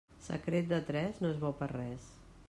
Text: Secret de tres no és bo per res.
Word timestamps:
Secret 0.27 0.69
de 0.71 0.79
tres 0.87 1.19
no 1.25 1.31
és 1.33 1.37
bo 1.43 1.51
per 1.61 1.69
res. 1.75 2.09